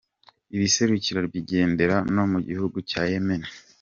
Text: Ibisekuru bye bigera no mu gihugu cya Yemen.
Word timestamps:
Ibisekuru 0.55 0.95
bye 1.01 1.19
bigera 1.33 1.97
no 2.15 2.23
mu 2.31 2.39
gihugu 2.47 2.77
cya 2.89 3.01
Yemen. 3.11 3.41